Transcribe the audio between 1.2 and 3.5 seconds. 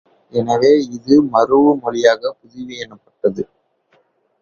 மரூஉ மொழியாகப் புதுவை எனப்பட்டது.